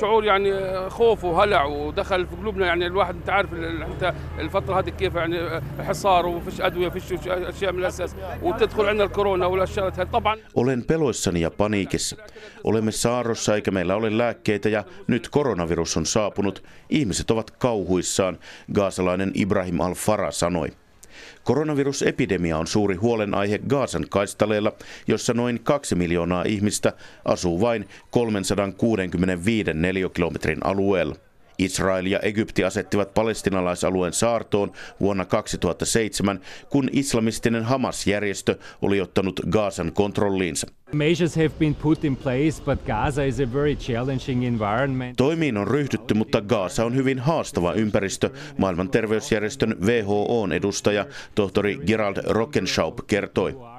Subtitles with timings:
[0.00, 0.50] شعور يعني
[0.90, 6.26] خوف وهلع ودخل في قلوبنا يعني الواحد انت عارف انت الفتره هذه كيف يعني حصار
[6.26, 12.16] وفيش ادويه فيش اشياء من الاساس وتدخل عندنا الكورونا والاشياء طبعا Olen peloissani ja paniikissa.
[12.64, 16.62] Olemme saarrossa eikä meillä ole lääkkeitä ja nyt koronavirus on saapunut.
[16.90, 18.38] Ihmiset ovat kauhuissaan,
[18.74, 20.68] gaasalainen Ibrahim al-Farah sanoi.
[21.43, 24.73] Koronavirusepidemia on suuri huolenaihe Gaasan kaistaleella,
[25.07, 26.93] jossa noin kaksi miljoonaa ihmistä
[27.25, 31.15] asuu vain 365 neliökilometrin alueella.
[31.65, 40.67] Israel ja Egypti asettivat palestinalaisalueen saartoon vuonna 2007, kun islamistinen Hamas-järjestö oli ottanut Gaasan kontrolliinsa.
[40.93, 45.17] Measures have been put in place, but Gaza is a very challenging environment.
[45.17, 51.05] Toimiin on ryhdytty, mutta Gaasa on hyvin haastava ympäristö, maailman terveysjärjestön WHOn edustaja
[51.35, 53.70] tohtori Gerald Rockenschaub kertoi.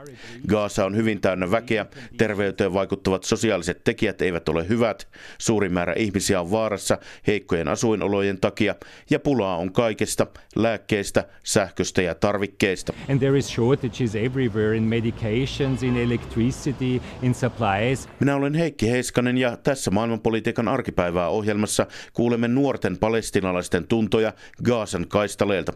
[0.49, 1.87] Gaasa on hyvin täynnä väkeä,
[2.19, 5.09] terveyteen vaikuttavat sosiaaliset tekijät eivät ole hyvät,
[5.39, 8.75] suuri määrä ihmisiä on vaarassa heikkojen asuinolojen takia
[9.11, 12.93] ja pulaa on kaikesta, lääkkeistä, sähköstä ja tarvikkeista.
[13.11, 18.09] And there is shortages everywhere in medications, in electricity, in supplies.
[18.21, 24.33] Minä olen Heikki Heiskanen ja tässä maailmanpolitiikan arkipäivää ohjelmassa kuulemme nuorten palestinalaisten tuntoja
[24.65, 25.73] Gaasan kaistaleelta.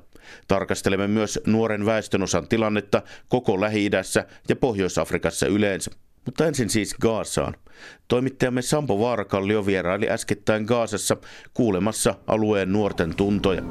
[0.48, 4.15] Tarkastelemme myös nuoren väestönosan tilannetta koko Lähi-idässä
[4.48, 5.90] ja Pohjois-Afrikassa yleensä.
[6.24, 7.54] Mutta ensin siis Gaasaan.
[8.08, 11.16] Toimittajamme Sampo Vaarakallio vieraili äskettäin Gaasassa
[11.54, 13.62] kuulemassa alueen nuorten tuntoja.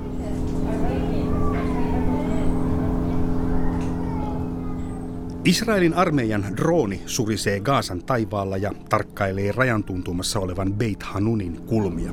[5.46, 12.12] Israelin armeijan drooni surisee Gaasan taivaalla ja tarkkailee rajan tuntumassa olevan Beit Hanunin kulmia.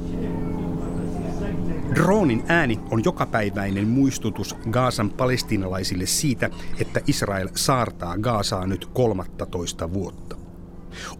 [1.94, 10.36] Droonin ääni on jokapäiväinen muistutus Gaasan palestinalaisille siitä, että Israel saartaa Gaasaa nyt 13 vuotta.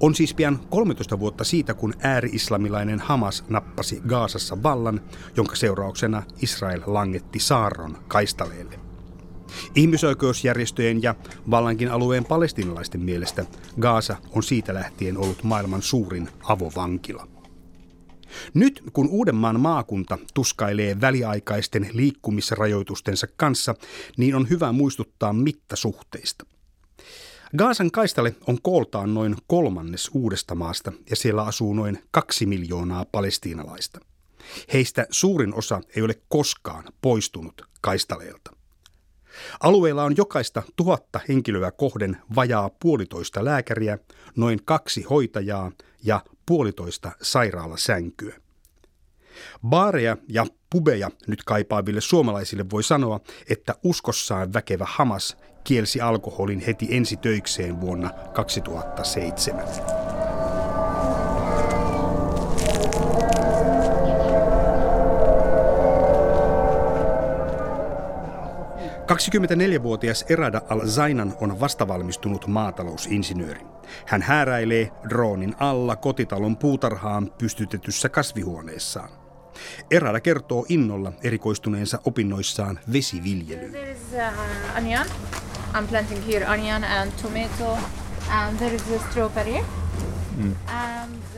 [0.01, 5.01] On siis pian 13 vuotta siitä, kun ääri-islamilainen Hamas nappasi Gaasassa vallan,
[5.37, 8.79] jonka seurauksena Israel langetti saarron kaistaleelle.
[9.75, 11.15] Ihmisoikeusjärjestöjen ja
[11.51, 13.47] vallankin alueen palestinalaisten mielestä
[13.81, 17.32] Gaasa on siitä lähtien ollut maailman suurin avovankila.
[18.55, 23.75] Nyt kun Uudenmaan maakunta tuskailee väliaikaisten liikkumisrajoitustensa kanssa,
[24.17, 26.47] niin on hyvä muistuttaa mittasuhteista.
[27.57, 34.01] Gaasan kaistale on kooltaan noin kolmannes uudesta maasta ja siellä asuu noin kaksi miljoonaa palestiinalaista.
[34.73, 38.51] Heistä suurin osa ei ole koskaan poistunut kaistaleelta.
[39.61, 43.99] Alueella on jokaista tuhatta henkilöä kohden vajaa puolitoista lääkäriä,
[44.37, 45.73] noin kaksi hoitajaa
[46.05, 48.37] ja puolitoista sairaalasänkyä.
[49.69, 53.21] Baareja ja pubeja nyt kaipaaville suomalaisille voi sanoa,
[53.51, 60.02] että uskossaan väkevä Hamas kielsi alkoholin heti ensi töikseen vuonna 2007.
[69.03, 73.61] 24-vuotias Erada Al-Zainan on vastavalmistunut maatalousinsinööri.
[74.07, 79.11] Hän hääräilee droonin alla kotitalon puutarhaan pystytetyssä kasvihuoneessaan.
[79.91, 83.75] Erada kertoo innolla erikoistuneensa opinnoissaan vesiviljelyyn.
[83.75, 85.07] Uh.
[85.75, 87.79] I'm planting here onion and tomato.
[88.31, 89.65] And there is a strawberry.
[90.39, 91.32] And uh,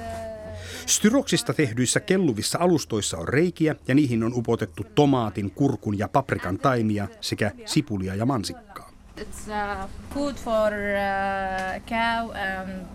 [0.86, 7.08] Styroksista tehdyissä kelluvissa alustoissa on reikiä ja niihin on upotettu tomaatin, kurkun ja paprikan taimia
[7.20, 8.92] sekä sipulia ja mansikkaa.
[9.20, 12.86] it's uh, food for uh, cow and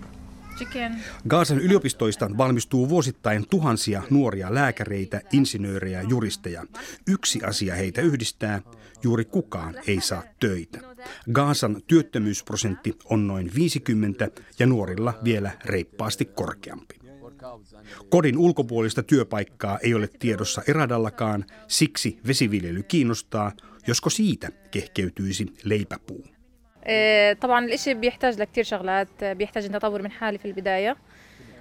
[0.00, 0.16] uh.
[1.28, 6.64] Gaasan yliopistoista valmistuu vuosittain tuhansia nuoria lääkäreitä, insinöörejä ja juristeja.
[7.06, 8.62] Yksi asia heitä yhdistää,
[9.02, 10.78] juuri kukaan ei saa töitä.
[11.31, 14.27] Gaasan työttömyysprosentti on noin 50
[14.59, 16.95] ja nuorilla vielä reippaasti korkeampi.
[18.09, 23.51] Kodin ulkopuolista työpaikkaa ei ole tiedossa Eradallakaan, siksi vesiviljely kiinnostaa,
[23.87, 26.27] josko siitä kehkeytyisi leipäpuu.
[26.83, 30.97] آه، طبعا الاشي بيحتاج لكتير شغلات آه، بيحتاج اني اطور من حالي في البداية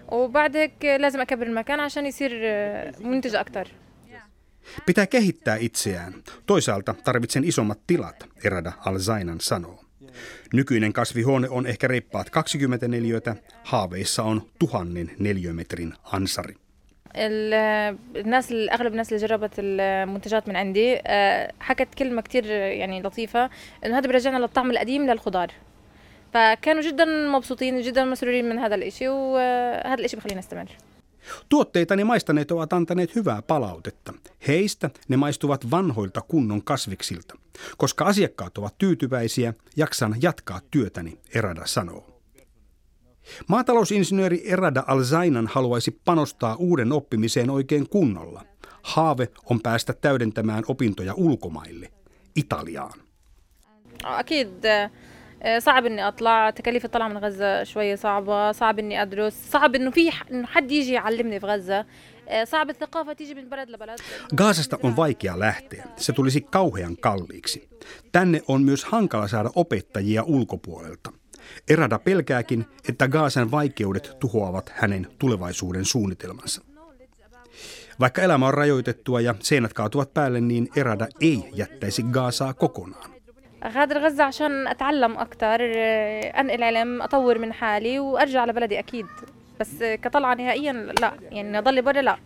[0.09, 3.69] وبعد هيك آه، لازم اكبر المكان عشان يصير آه، منتج اكتر
[4.87, 6.15] Pitää kehittää itseään.
[6.47, 9.85] Toisaalta tarvitsen isommat tilat, Erada Al-Zainan sanoo.
[10.53, 16.55] Nykyinen kasvihuone on ehkä reippaat 20 neliötä, haaveissa on tuhannen neliömetrin ansari.
[17.17, 23.03] ال- الناس ال- اغلب الناس اللي جربت المنتجات من عندي آه، حكت كلمه كتير يعني
[23.03, 23.51] لطيفه
[23.87, 25.49] انه هذا بيرجعنا للطعم القديم للخضار
[26.35, 30.67] فكانوا جدا مبسوطين جدا مسرورين من هذا الاشي وهذا الاشي بخلينا نستمر
[31.49, 34.13] Tuotteitani maistaneet ovat antaneet hyvää palautetta.
[34.49, 37.35] Heistä ne maistuvat vanhoilta kunnon kasviksilta.
[37.77, 42.21] Koska asiakkaat ovat tyytyväisiä, jaksan jatkaa työtäni, Erada sanoo.
[43.49, 48.45] Maatalousinsinööri Erada Alzainan haluaisi panostaa uuden oppimiseen oikein kunnolla.
[48.83, 51.93] Haave on päästä täydentämään opintoja ulkomaille,
[52.37, 53.01] Italiaan.
[54.05, 54.67] اكيد
[55.59, 60.11] صعب اني اطلع تكاليف الطلعه من غزه شويه صعبه صعب اني ادرس صعب انه في
[60.31, 61.87] انه حد يجي يعلمني في غزه
[62.45, 64.01] صعب الثقافه تيجي من بلد لبلد
[64.37, 65.85] Gaasasta on vaikea lähteä.
[65.97, 67.69] Se tulisi kauhean kalliiksi.
[68.13, 71.13] Tänne on myös hankala saada opettajia ulkopuolelta.
[71.69, 76.63] Erada pelkääkin, että Gaasan vaikeudet tuhoavat hänen tulevaisuuden suunnitelmansa.
[78.01, 83.11] Vaikka elämä on rajoitettua ja seinät kaatuvat päälle, niin Erada ei jättäisi Gaasaa kokonaan.
[83.65, 85.59] غادر غزة عشان أتعلم أكتر
[86.41, 89.07] أنقل علم أطور من حالي وأرجع لبلدي أكيد
[89.61, 92.17] بس كطلعة نهائيا لا يعني أضل برا لا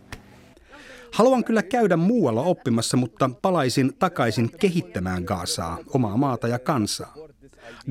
[1.11, 7.15] Haluan kyllä käydä muualla oppimassa, mutta palaisin takaisin kehittämään Gaasaa, omaa maata ja kansaa.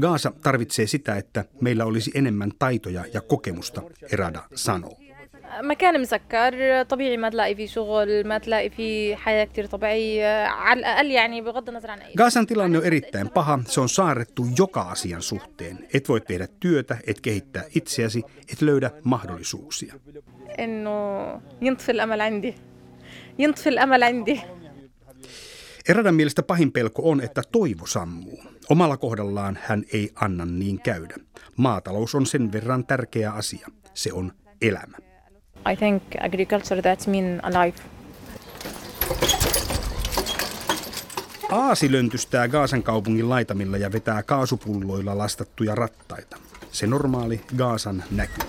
[0.01, 3.83] Gaasa tarvitsee sitä, että meillä olisi enemmän taitoja ja kokemusta,
[4.13, 4.97] Erada sanoo.
[5.63, 11.11] مكان مسكر طبيعي ما تلاقي فيه شغل ما تلاقي فيه حياة كتير طبيعية على الأقل
[11.11, 13.59] يعني بغض النظر عن أي Gaasan tilanne on erittäin paha.
[13.67, 15.89] Se on saarrettu joka asian suhteen.
[15.95, 19.95] Et voi tehdä työtä, et kehittää itseäsi, et löydä mahdollisuuksia.
[20.59, 20.91] إنه
[21.63, 22.55] ينطفي الأمل عندي
[23.39, 24.43] ينطفي الأمل عندي
[25.89, 28.43] Eradan mielestä pahin pelko on, että toivo sammuu.
[28.71, 31.15] Omalla kohdallaan hän ei anna niin käydä.
[31.57, 33.69] Maatalous on sen verran tärkeä asia.
[33.95, 34.33] Se on
[34.63, 34.97] elämä.
[35.66, 37.78] I think agriculture that's mean alive
[41.52, 46.38] Aasi löntystää Gaasan kaupungin laitamilla ja vetää kaasupulloilla lastattuja rattaita.
[46.72, 48.42] Se normaali Gaasan näky.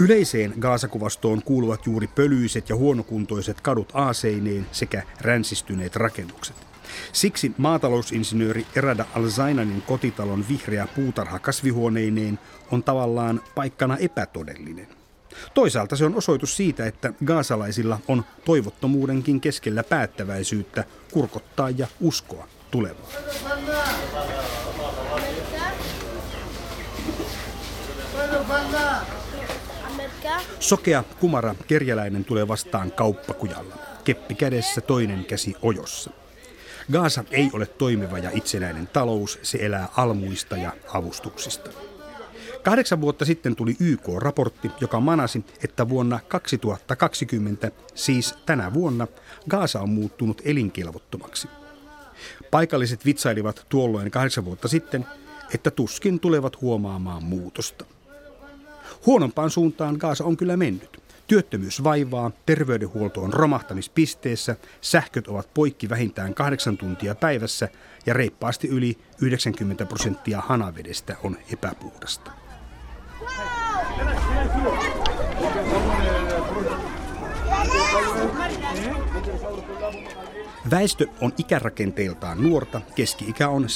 [0.00, 6.56] Yleiseen Gaasakuvastoon kuuluvat juuri pölyiset ja huonokuntoiset kadut aaseineen sekä ränsistyneet rakennukset.
[7.12, 12.38] Siksi maatalousinsinööri Erada Alzainanin kotitalon vihreä puutarha kasvihuoneineen
[12.70, 14.99] on tavallaan paikkana epätodellinen.
[15.54, 23.12] Toisaalta se on osoitus siitä, että gaasalaisilla on toivottomuudenkin keskellä päättäväisyyttä kurkottaa ja uskoa tulevaan.
[30.60, 33.76] Sokea, kumara, kerjäläinen tulee vastaan kauppakujalla.
[34.04, 36.10] Keppi kädessä, toinen käsi ojossa.
[36.92, 41.70] Gaasa ei ole toimiva ja itsenäinen talous, se elää almuista ja avustuksista.
[42.62, 49.06] Kahdeksan vuotta sitten tuli YK-raportti, joka manasi, että vuonna 2020, siis tänä vuonna,
[49.48, 51.48] Gaasa on muuttunut elinkelvottomaksi.
[52.50, 55.06] Paikalliset vitsailivat tuolloin kahdeksan vuotta sitten,
[55.54, 57.84] että tuskin tulevat huomaamaan muutosta.
[59.06, 61.02] Huonompaan suuntaan Gaasa on kyllä mennyt.
[61.26, 67.68] Työttömyys vaivaa, terveydenhuolto on romahtamispisteessä, sähköt ovat poikki vähintään kahdeksan tuntia päivässä
[68.06, 72.30] ja reippaasti yli 90 prosenttia hanavedestä on epäpuhdasta.
[80.70, 83.66] Väestö on ikärakenteeltaan nuorta, keski-ikä on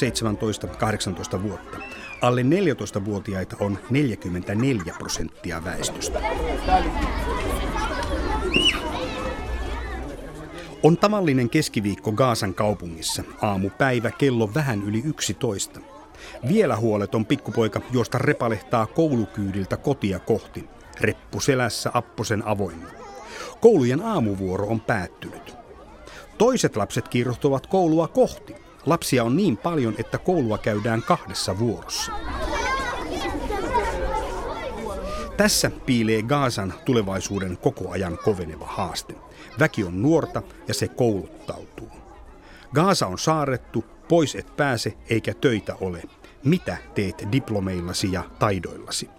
[1.37, 1.79] 17-18 vuotta.
[2.21, 6.21] Alle 14-vuotiaita on 44 prosenttia väestöstä.
[10.83, 15.81] On tavallinen keskiviikko Gaasan kaupungissa, aamupäivä kello vähän yli 11.
[16.49, 20.69] Vielä huoleton pikkupoika juosta repalehtaa koulukyydiltä kotia kohti,
[21.01, 22.91] reppu selässä apposen avoinna.
[23.61, 25.57] Koulujen aamuvuoro on päättynyt.
[26.39, 28.55] Toiset lapset kiiruhtuvat koulua kohti.
[28.87, 32.13] Lapsia on niin paljon, että koulua käydään kahdessa vuorossa.
[35.37, 39.15] Tässä piilee Gaasan tulevaisuuden koko ajan koveneva haaste.
[39.59, 42.04] Väki on nuorta ja se kouluttautuu.
[42.75, 46.03] Gaasa on saarettu, pois et pääse eikä töitä ole.
[46.45, 49.11] Mitä teet diplomeillasi ja taidoillasi?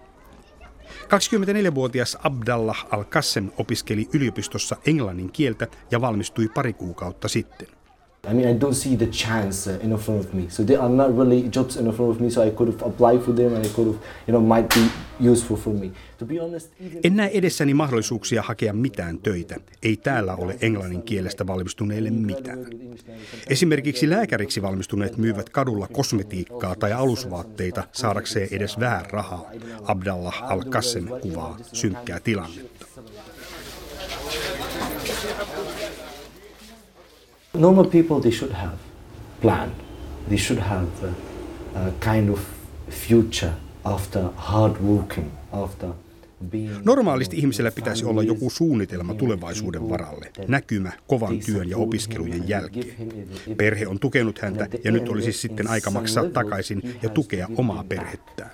[1.06, 7.68] 24-vuotias Abdallah Al-Qassem opiskeli yliopistossa englannin kieltä ja valmistui pari kuukautta sitten.
[8.28, 10.46] I mean, I don't see the chance uh, in front of me.
[10.50, 13.22] So there are not really jobs in front of me, so I could have applied
[13.22, 14.82] for them and I could have, you know, might be
[15.32, 15.92] useful for me.
[16.18, 16.72] To be honest.
[17.04, 19.56] En näe edessäni mahdollisuuksia hakea mitään töitä.
[19.84, 22.60] Ei täällä ole englannin kielestä valmistuneille mitään.
[23.48, 29.52] Esimerkiksi lääkäriksi valmistuneet myyvät kadulla kosmetiikkaa tai alusvaatteita saadakseen edes vähän rahaa.
[29.84, 32.86] Abdallah Al-Qassem kuvaa synkkää tilannetta.
[37.58, 38.78] Normal people, they should have
[39.42, 39.72] plan.
[40.28, 42.40] They should have a, a kind of
[42.90, 43.52] future
[43.84, 45.90] after hard working, after
[46.52, 46.72] being...
[46.86, 52.96] Normaalisti ihmisellä pitäisi olla joku suunnitelma tulevaisuuden varalle, näkymä kovan työn ja opiskelujen jälkeen.
[53.58, 58.52] Perhe on tukenut häntä ja nyt olisi sitten aika maksaa takaisin ja tukea omaa perhettään.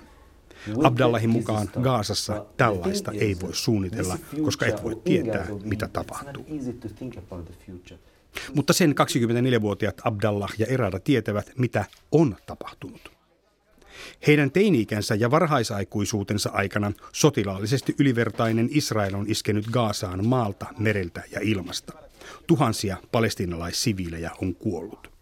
[0.82, 6.46] Abdallahin mukaan Gaasassa tällaista ei voi suunnitella, koska et voi tietää, mitä tapahtuu.
[8.54, 8.94] Mutta sen
[9.58, 13.12] 24-vuotiaat Abdallah ja Erada tietävät, mitä on tapahtunut.
[14.26, 21.92] Heidän teini-ikänsä ja varhaisaikuisuutensa aikana sotilaallisesti ylivertainen Israel on iskenyt Gaasaan maalta, mereltä ja ilmasta.
[22.46, 25.12] Tuhansia palestinalaissiviilejä on kuollut.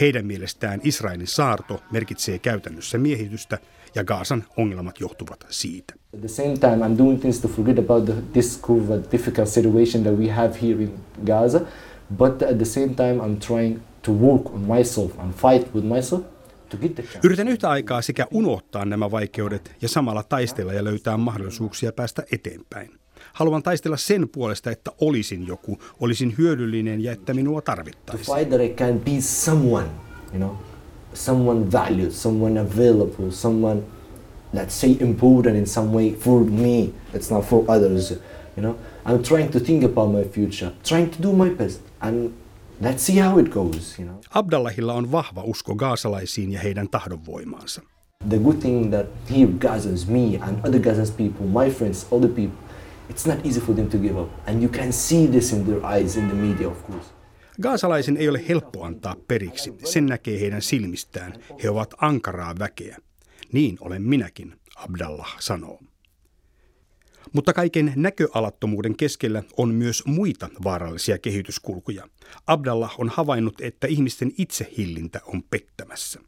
[0.00, 3.58] Heidän mielestään Israelin saarto merkitsee käytännössä miehitystä
[3.94, 5.94] ja Gaasan ongelmat johtuvat siitä.
[6.14, 8.60] At the same time, I'm doing things to forget about the, this
[9.12, 10.94] difficult situation that we have here in
[11.26, 11.60] Gaza,
[12.18, 16.22] but at the same time, I'm trying to work on myself and fight with myself
[16.68, 17.20] to get the chance.
[17.26, 22.90] Yritän yhtä aikaa sekä unohtaa nämä vaikeudet ja samalla taistella ja löytää mahdollisuuksia päästä eteenpäin.
[23.32, 28.36] Haluan taistella sen puolesta, että olisin joku, olisin hyödyllinen ja että minua To tarvittaisiin.
[28.36, 29.86] fight that I can be someone,
[30.32, 30.50] you know,
[31.14, 33.82] someone valued, someone available, someone
[34.54, 36.82] let's say important in some way for me.
[37.14, 38.14] It's not for others,
[38.56, 38.76] you know.
[39.04, 42.30] I'm trying to think about my future, trying to do my best, and
[42.80, 44.20] let's see how it goes, you know.
[44.34, 47.82] Abdallahilla on vahva usko gaasalaisiin ja heidän tahdonvoimaansa.
[48.28, 52.58] The good thing that here Gazans, me and other Gazans people, my friends, other people,
[53.10, 54.30] it's not easy for them to give up.
[54.46, 57.06] And you can see this in their eyes, in the media, of course.
[57.62, 59.74] Gaasalaisen ei ole helppo antaa periksi.
[59.84, 61.32] Sen näkee heidän silmistään.
[61.62, 62.96] He ovat ankaraa väkeä.
[63.52, 65.80] Niin olen minäkin, Abdallah sanoo.
[67.32, 72.08] Mutta kaiken näköalattomuuden keskellä on myös muita vaarallisia kehityskulkuja.
[72.46, 76.20] Abdallah on havainnut, että ihmisten itsehillintä on pettämässä.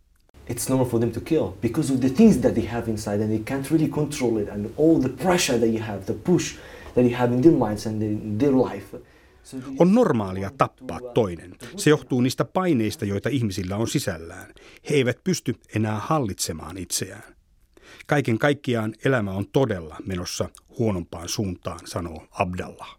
[0.50, 3.28] It's normal for them to kill because of the things that they have inside and
[3.28, 6.54] they can't really control it and all the pressure that you have, the push
[6.94, 8.98] that you have in their minds and in their life.
[9.78, 11.54] On normaalia tappaa toinen.
[11.76, 14.54] Se johtuu niistä paineista, joita ihmisillä on sisällään.
[14.90, 17.34] He eivät pysty enää hallitsemaan itseään.
[18.06, 20.48] Kaiken kaikkiaan elämä on todella menossa
[20.78, 22.98] huonompaan suuntaan, sanoo Abdallah.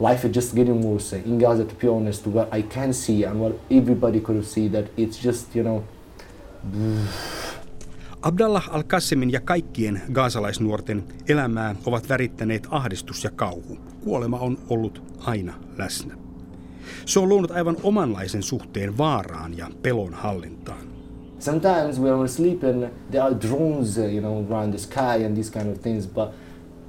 [0.00, 1.16] life is just getting worse.
[1.16, 4.84] In Gaza, to be honest, what I can see and what everybody could see that
[4.98, 5.82] it's just, you know,
[8.22, 13.78] Abdallah al-Qassimin ja kaikkien gaasalaisnuorten elämää ovat värittäneet ahdistus ja kauhu.
[14.04, 16.14] Kuolema on ollut aina läsnä.
[17.06, 20.95] Se on luonut aivan omanlaisen suhteen vaaraan ja pelon hallintaan.
[21.38, 25.50] Sometimes when we're sleeping, there are drones, uh, you know, around the sky and these
[25.50, 26.06] kind of things.
[26.06, 26.32] But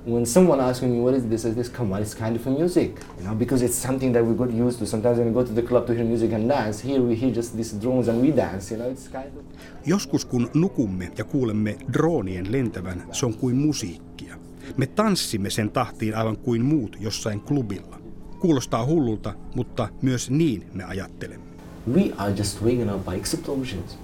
[0.06, 1.46] when someone asks me, what is this?
[1.46, 4.34] I this come on, it's kind of music, you know, because it's something that we
[4.36, 4.86] got used to.
[4.86, 7.32] Sometimes when we go to the club to hear music and dance, here we hear
[7.32, 9.44] just these drones and we dance, you know, it's kind of...
[9.86, 14.36] Joskus kun nukumme ja kuulemme droonien lentävän, se on kuin musiikkia.
[14.78, 18.00] Me tanssimme sen tahtiin aivan kuin muut jossain klubilla.
[18.40, 21.46] Kuulostaa hullulta, mutta myös niin me ajattelemme.
[21.94, 23.98] We are just waking up by explosions.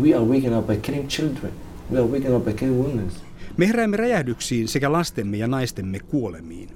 [0.00, 1.52] We are waking up by killing children.
[1.90, 3.10] We are waking up by killing women.
[3.56, 6.68] Me heräämme räjähdyksiin sekä lastemme ja naistemme kuolemiin.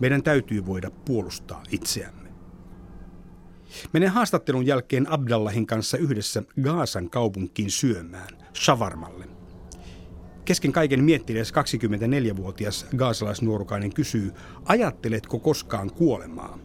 [0.00, 2.28] Meidän täytyy voida puolustaa itseämme.
[3.92, 9.24] Menen haastattelun jälkeen Abdallahin kanssa yhdessä Gaasan kaupunkiin syömään, shawarmalle.
[10.44, 14.32] Kesken kaiken miettinees 24-vuotias gaasalaisnuorukainen kysyy,
[14.64, 16.58] ajatteletko koskaan kuolemaa?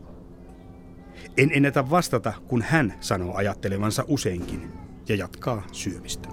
[1.37, 6.29] En ennätä vastata, kun hän sanoo ajattelevansa useinkin ja jatkaa syömistä.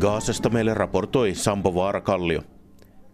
[0.00, 2.42] Gaasasta meille raportoi Sampo Vaara-Kallio.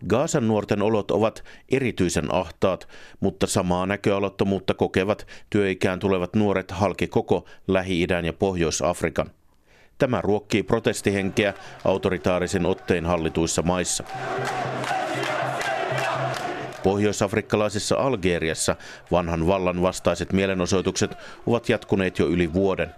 [0.09, 2.89] Gaasan nuorten olot ovat erityisen ahtaat,
[3.21, 9.31] mutta samaa näköalattomuutta kokevat työikään tulevat nuoret halki koko Lähi-idän ja Pohjois-Afrikan.
[9.99, 14.05] Tämä ruokkii protestihenkeä autoritaarisen otteen hallituissa maissa.
[16.89, 18.77] Pohjois-afrikkalaisessa Algeriassa
[19.11, 21.11] vanhan vallan vastaiset mielenosoitukset
[21.47, 22.95] ovat jatkuneet jo yli vuoden.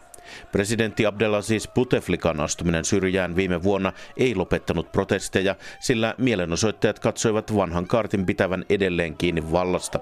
[0.52, 8.26] Presidentti Abdelaziz Bouteflikan astuminen syrjään viime vuonna ei lopettanut protesteja, sillä mielenosoittajat katsoivat vanhan kartin
[8.26, 10.00] pitävän edelleen kiinni vallasta.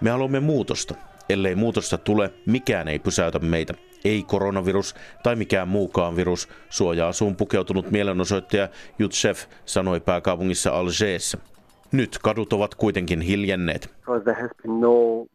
[0.00, 0.94] Me haluamme muutosta.
[1.28, 3.74] Ellei muutosta tule, mikään ei pysäytä meitä.
[4.04, 8.68] Ei koronavirus tai mikään muukaan virus, suoja-asuun pukeutunut mielenosoittaja
[9.00, 11.38] Yutsef sanoi pääkaupungissa Algerissa.
[11.92, 13.90] Nyt kadut ovat kuitenkin hiljenneet.
[14.64, 15.26] no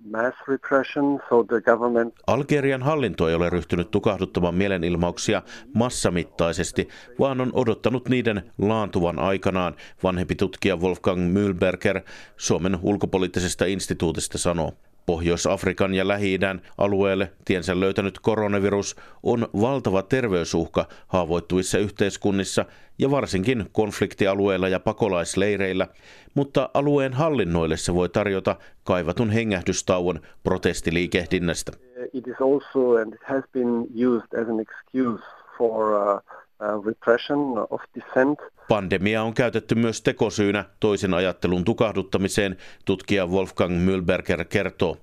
[2.27, 5.41] Algerian hallinto ei ole ryhtynyt tukahduttamaan mielenilmauksia
[5.73, 6.87] massamittaisesti,
[7.19, 12.01] vaan on odottanut niiden laantuvan aikanaan, vanhempi tutkija Wolfgang Mühlberger
[12.37, 14.73] Suomen ulkopoliittisesta instituutista sanoo.
[15.05, 22.65] Pohjois-Afrikan ja Lähi-idän alueelle tiensä löytänyt koronavirus on valtava terveysuhka haavoittuvissa yhteiskunnissa
[22.99, 25.87] ja varsinkin konfliktialueilla ja pakolaisleireillä,
[26.33, 31.71] mutta alueen hallinnoille se voi tarjota kaivatun hengähdystauon protestiliikehdinnästä.
[32.13, 35.23] It is also and it has been used as an excuse
[35.57, 38.37] for uh, uh.
[38.67, 44.97] Pandemia on käytetty myös tekosyynä toisen ajattelun tukahduttamiseen, tutkija Wolfgang Mühlberger kertoo.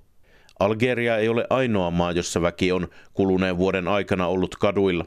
[0.58, 5.04] Algeria ei ole ainoa maa, jossa väki on kuluneen vuoden aikana ollut kaduilla.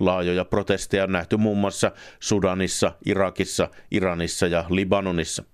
[0.00, 5.44] Laajoja protesteja on nähty muun muassa Sudanissa, Irakissa, Iranissa ja Libanonissa.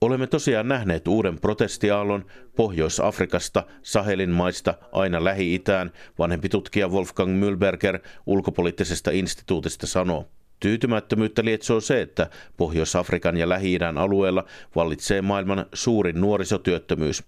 [0.00, 2.24] Olemme tosiaan nähneet uuden protestiaallon
[2.56, 10.28] Pohjois-Afrikasta, Sahelin maista aina Lähi-Itään, vanhempi tutkija Wolfgang Mühlberger ulkopoliittisesta instituutista sanoo.
[10.60, 14.44] Tyytymättömyyttä lietsoo se, että Pohjois-Afrikan ja Lähi-idän alueella
[14.76, 17.24] vallitsee maailman suurin nuorisotyöttömyys.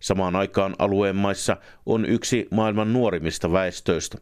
[0.00, 1.56] Samaan aikaan alueen maissa
[1.86, 4.18] on yksi maailman nuorimmista väestöistä.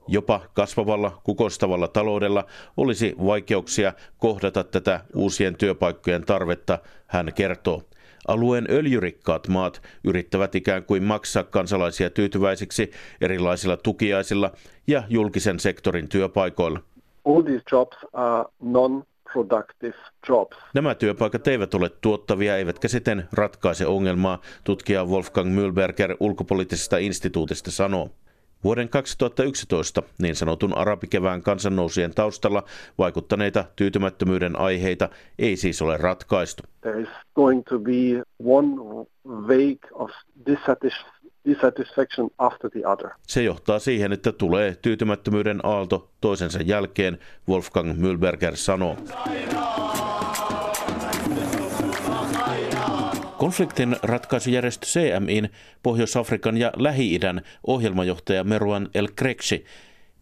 [0.08, 2.44] Jopa kasvavalla, kukoistavalla taloudella
[2.76, 7.82] olisi vaikeuksia kohdata tätä uusien työpaikkojen tarvetta, hän kertoo.
[8.28, 12.90] Alueen öljyrikkaat maat yrittävät ikään kuin maksaa kansalaisia tyytyväisiksi
[13.20, 14.52] erilaisilla tukiaisilla
[14.86, 16.80] ja julkisen sektorin työpaikoilla.
[17.24, 18.44] all these jobs are
[20.28, 20.56] jobs.
[20.74, 28.10] Nämä työpaikat eivät ole tuottavia eivätkä siten ratkaise ongelmaa, tutkija Wolfgang Mühlberger ulkopoliittisesta instituutista sanoo.
[28.64, 32.62] Vuoden 2011 niin sanotun arabikevään kansannousien taustalla
[32.98, 36.62] vaikuttaneita tyytymättömyyden aiheita ei siis ole ratkaistu.
[36.80, 38.68] There is going to be one
[39.26, 40.10] wave of
[40.50, 43.10] dissatis- dissatisfaction after the other.
[43.26, 47.18] Se johtaa siihen, että tulee tyytymättömyyden aalto toisensa jälkeen,
[47.48, 48.96] Wolfgang Mühlberger sanoo.
[53.38, 59.64] Konfliktin ratkaisujärjestö CMIn Pohjois-Afrikan ja Lähi-idän ohjelmajohtaja Meruan El Krekshi.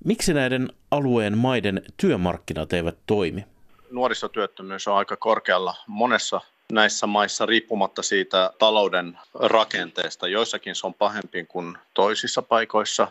[0.05, 3.44] Miksi näiden alueen maiden työmarkkinat eivät toimi?
[3.90, 6.40] nuorisotyöttömyys on aika korkealla monessa
[6.72, 10.29] näissä maissa riippumatta siitä talouden rakenteesta.
[10.29, 13.09] Joissakin se on pahempi kuin toisissa paikoissa.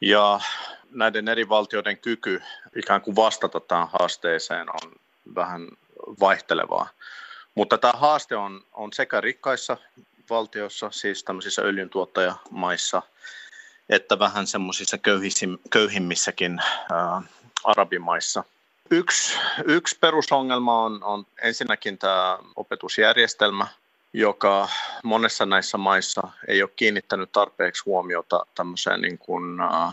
[0.00, 0.40] Ja
[0.90, 2.42] näiden eri valtioiden kyky
[2.76, 4.92] ikään kuin vastata tähän haasteeseen on
[5.34, 5.68] vähän
[6.20, 6.88] vaihtelevaa.
[7.54, 9.76] Mutta tämä haaste on, on sekä rikkaissa
[10.30, 13.02] valtioissa, siis tämmöisissä öljyntuottajamaissa,
[13.88, 14.98] että vähän semmoisissa
[15.70, 16.60] köyhimmissäkin
[16.92, 17.22] ää,
[17.64, 18.44] arabimaissa–
[18.92, 23.66] Yksi, yksi perusongelma on, on ensinnäkin tämä opetusjärjestelmä,
[24.12, 24.68] joka
[25.04, 29.92] monessa näissä maissa ei ole kiinnittänyt tarpeeksi huomiota tämmöiseen niin kuin, ä,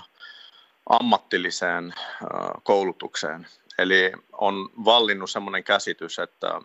[0.89, 2.28] ammattilliseen ä,
[2.63, 3.48] koulutukseen.
[3.78, 6.62] Eli on vallinnut semmoinen käsitys, että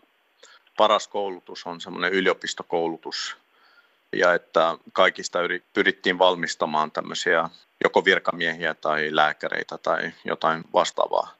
[0.77, 3.37] paras koulutus on semmoinen yliopistokoulutus
[4.15, 7.49] ja että kaikista yri, pyrittiin valmistamaan tämmöisiä
[7.83, 11.35] joko virkamiehiä tai lääkäreitä tai jotain vastaavaa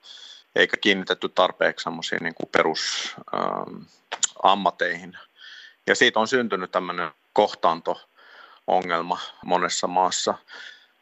[0.55, 5.17] eikä kiinnitetty tarpeeksi semmoisiin niin perusammateihin.
[5.87, 10.33] Ja siitä on syntynyt tämmöinen kohtaanto-ongelma monessa maassa,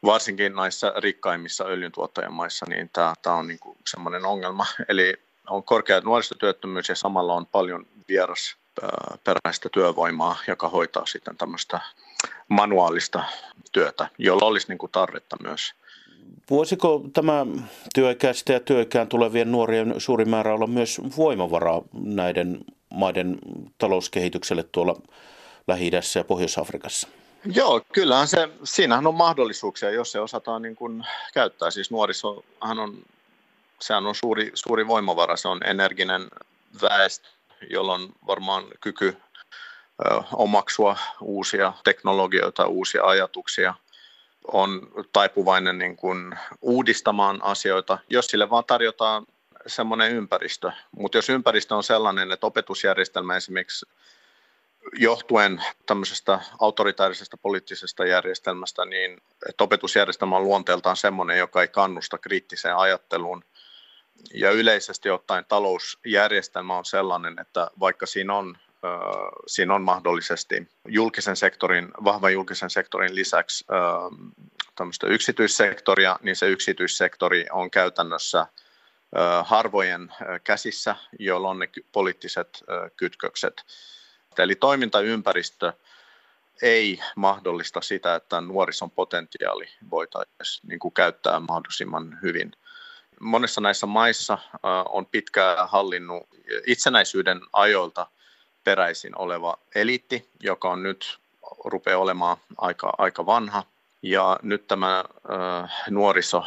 [0.04, 4.66] varsinkin näissä rikkaimmissa öljyntuottajamaissa, niin tämä, tämä on niin semmoinen ongelma.
[4.88, 8.56] Eli on korkea nuorisotyöttömyys ja samalla on paljon vieras
[9.24, 11.80] peräistä työvoimaa, joka hoitaa sitten tämmöistä
[12.48, 13.24] manuaalista
[13.72, 15.74] työtä, jolla olisi niin kuin tarvetta myös
[16.50, 17.46] Voisiko tämä
[17.94, 23.38] työikäistä ja työikään tulevien nuorien suuri määrä olla myös voimavaraa näiden maiden
[23.78, 24.96] talouskehitykselle tuolla
[25.68, 27.08] lähi ja Pohjois-Afrikassa?
[27.54, 31.70] Joo, kyllähän se, siinähän on mahdollisuuksia, jos se osataan niin kuin käyttää.
[31.70, 32.98] Siis nuorisohan on,
[33.82, 36.28] sehän on suuri, suuri voimavara, se on energinen
[36.82, 37.28] väestö,
[37.70, 39.16] jolla on varmaan kyky
[40.32, 43.74] omaksua uusia teknologioita, uusia ajatuksia–
[44.46, 49.26] on taipuvainen niin kuin uudistamaan asioita, jos sille vaan tarjotaan
[49.66, 50.72] semmoinen ympäristö.
[50.98, 53.86] Mutta jos ympäristö on sellainen, että opetusjärjestelmä esimerkiksi
[54.92, 62.76] johtuen tämmöisestä autoritaarisesta poliittisesta järjestelmästä, niin että opetusjärjestelmä on luonteeltaan semmoinen, joka ei kannusta kriittiseen
[62.76, 63.44] ajatteluun.
[64.34, 68.56] Ja yleisesti ottaen talousjärjestelmä on sellainen, että vaikka siinä on
[69.46, 73.64] siinä on mahdollisesti julkisen sektorin, vahvan julkisen sektorin lisäksi
[74.74, 78.46] tämmöistä yksityissektoria, niin se yksityissektori on käytännössä
[79.44, 80.12] harvojen
[80.44, 82.64] käsissä, joilla on ne poliittiset
[82.96, 83.62] kytkökset.
[84.38, 85.72] Eli toimintaympäristö
[86.62, 92.52] ei mahdollista sitä, että nuorison potentiaali voitaisiin niin käyttää mahdollisimman hyvin.
[93.22, 94.38] Monessa näissä maissa
[94.88, 96.28] on pitkään hallinnut
[96.66, 98.06] itsenäisyyden ajoilta
[98.64, 101.18] peräisin oleva eliitti, joka on nyt
[101.64, 103.64] rupeaa olemaan aika, aika vanha.
[104.02, 105.04] Ja nyt tämä
[105.90, 106.44] nuoriso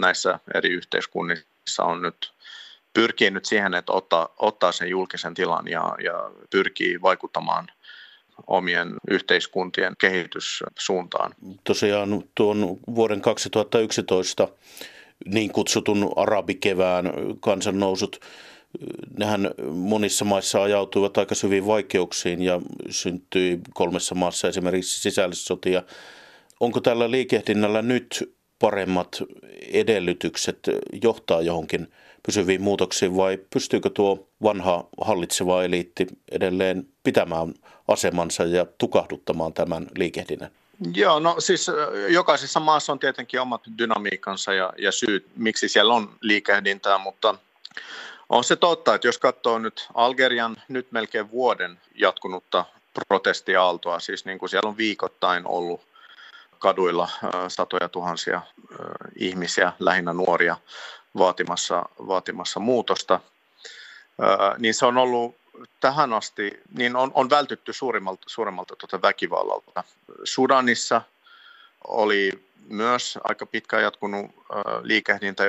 [0.00, 2.32] näissä eri yhteiskunnissa on nyt
[2.94, 7.66] pyrkii nyt siihen, että ottaa, ottaa sen julkisen tilan ja, ja pyrkii vaikuttamaan
[8.46, 11.34] omien yhteiskuntien kehityssuuntaan.
[11.64, 14.48] Tosiaan tuon vuoden 2011
[15.26, 18.20] niin kutsutun arabikevään kansannousut,
[19.18, 25.82] nehän monissa maissa ajautuivat aika syviin vaikeuksiin ja syntyi kolmessa maassa esimerkiksi sisällissotia.
[26.60, 29.22] Onko tällä liikehdinnällä nyt paremmat
[29.72, 30.58] edellytykset
[31.02, 31.88] johtaa johonkin
[32.26, 37.54] pysyviin muutoksiin vai pystyykö tuo vanha hallitseva eliitti edelleen pitämään
[37.88, 40.50] asemansa ja tukahduttamaan tämän liikehdinnän?
[40.94, 41.66] Joo, no siis
[42.08, 47.34] jokaisessa maassa on tietenkin omat dynamiikkansa ja, ja syyt, miksi siellä on liikehdintää, mutta
[48.28, 52.64] on se totta, että jos katsoo nyt Algerian nyt melkein vuoden jatkunutta
[53.08, 55.80] protestiaaltoa, siis niin kuin siellä on viikoittain ollut
[56.58, 57.08] kaduilla
[57.48, 58.40] satoja tuhansia
[59.16, 60.56] ihmisiä, lähinnä nuoria,
[61.18, 63.20] vaatimassa, vaatimassa muutosta,
[64.58, 65.39] niin se on ollut
[65.80, 69.84] tähän asti, niin on, on vältytty suurimmalta, suurimmalta tuota väkivallalta.
[70.24, 71.02] Sudanissa
[71.88, 72.30] oli
[72.68, 74.30] myös aika pitkään jatkunut
[74.82, 75.44] liikehdintä,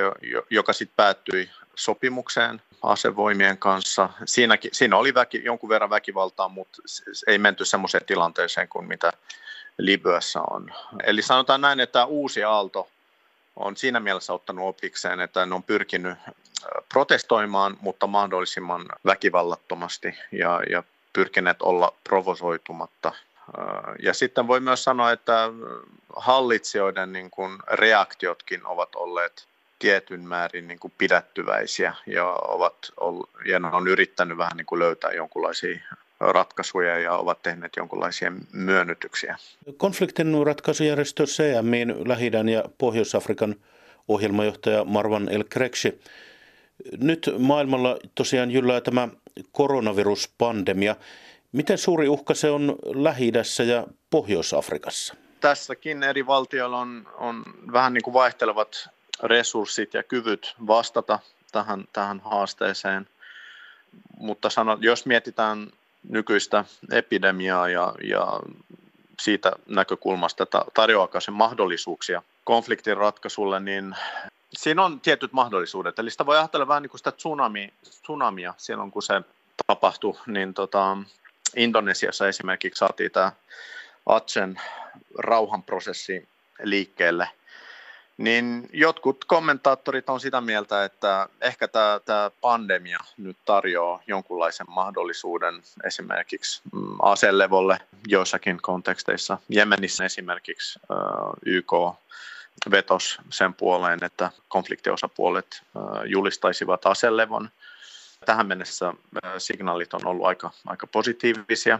[0.50, 4.08] joka sitten päättyi sopimukseen asevoimien kanssa.
[4.24, 6.82] Siinäkin, siinä oli väki, jonkun verran väkivaltaa, mutta
[7.26, 9.12] ei menty semmoiseen tilanteeseen kuin mitä
[9.78, 10.72] Libyassa on.
[11.04, 12.88] Eli sanotaan näin, että uusi aalto
[13.56, 16.18] on siinä mielessä ottanut opikseen, että ne on pyrkinyt
[16.88, 23.12] protestoimaan, mutta mahdollisimman väkivallattomasti ja, ja pyrkineet olla provosoitumatta.
[24.02, 25.50] Ja sitten voi myös sanoa, että
[26.16, 29.46] hallitsijoiden niin kuin reaktiotkin ovat olleet
[29.78, 32.92] tietyn määrin niin kuin pidättyväisiä ja, ovat
[33.44, 35.78] ja on yrittänyt vähän niin kuin löytää jonkinlaisia
[36.22, 39.36] ratkaisuja ja ovat tehneet jonkinlaisia myönnytyksiä.
[39.76, 43.56] Konfliktin ratkaisujärjestö CMIin lähi ja Pohjois-Afrikan
[44.08, 46.00] ohjelmajohtaja Marwan El Krekshi.
[46.98, 49.08] Nyt maailmalla tosiaan jyllää tämä
[49.52, 50.96] koronaviruspandemia.
[51.52, 53.32] Miten suuri uhka se on lähi
[53.66, 55.14] ja Pohjois-Afrikassa?
[55.40, 58.88] Tässäkin eri valtioilla on, on vähän niin kuin vaihtelevat
[59.22, 61.18] resurssit ja kyvyt vastata
[61.52, 63.08] tähän, tähän haasteeseen.
[64.18, 65.72] Mutta sano, jos mietitään
[66.08, 68.40] nykyistä epidemiaa ja, ja
[69.20, 73.96] siitä näkökulmasta, että tarjoaako se mahdollisuuksia konfliktin ratkaisulle, niin
[74.52, 75.98] siinä on tietyt mahdollisuudet.
[75.98, 79.22] Eli sitä voi ajatella vähän niin kuin sitä tsunami, tsunamia silloin, kun se
[79.66, 80.96] tapahtui, niin tota,
[81.56, 83.32] Indonesiassa esimerkiksi saatiin tämä
[84.06, 84.60] Atsen
[85.18, 86.28] rauhanprosessi
[86.62, 87.28] liikkeelle–
[88.22, 95.62] niin jotkut kommentaattorit on sitä mieltä, että ehkä tämä, tämä pandemia nyt tarjoaa jonkunlaisen mahdollisuuden
[95.84, 99.38] esimerkiksi mm, aselevolle joissakin konteksteissa.
[99.48, 100.78] Jemenissä esimerkiksi
[101.46, 101.72] YK
[102.70, 105.62] vetos sen puoleen, että konfliktiosapuolet
[106.04, 107.50] julistaisivat aselevon.
[108.26, 108.94] Tähän mennessä
[109.38, 111.78] signaalit on ollut aika, aika positiivisia.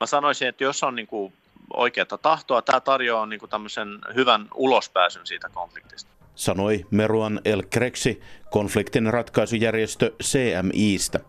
[0.00, 1.32] Mä sanoisin, että jos on niin kuin
[1.74, 2.62] oikeata tahtoa.
[2.62, 6.10] Tämä tarjoaa niin tämmöisen hyvän ulospääsyn siitä konfliktista.
[6.34, 11.20] Sanoi Meruan El Kreksi, konfliktin ratkaisujärjestö CMIstä.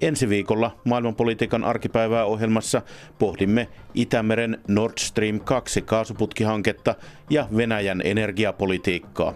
[0.00, 2.82] Ensi viikolla maailmanpolitiikan arkipäivää ohjelmassa
[3.18, 6.94] pohdimme Itämeren Nord Stream 2 kaasuputkihanketta
[7.30, 9.34] ja Venäjän energiapolitiikkaa.